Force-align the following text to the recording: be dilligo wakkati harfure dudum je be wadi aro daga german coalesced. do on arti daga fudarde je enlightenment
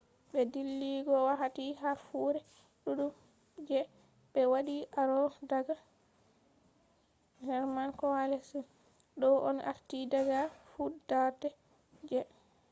be 0.31 0.41
dilligo 0.53 1.15
wakkati 1.27 1.65
harfure 1.81 2.39
dudum 2.83 3.13
je 3.67 3.79
be 4.31 4.41
wadi 4.53 4.77
aro 4.99 5.19
daga 5.51 5.75
german 7.45 7.89
coalesced. 7.99 8.65
do 9.21 9.29
on 9.49 9.57
arti 9.71 9.99
daga 10.13 10.39
fudarde 10.69 11.49
je 12.09 12.19
enlightenment 12.19 12.39